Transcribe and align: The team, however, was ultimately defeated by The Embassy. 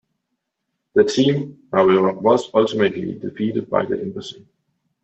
The 0.95 1.03
team, 1.03 1.59
however, 1.71 2.13
was 2.13 2.49
ultimately 2.55 3.19
defeated 3.19 3.69
by 3.69 3.85
The 3.85 4.01
Embassy. 4.01 4.47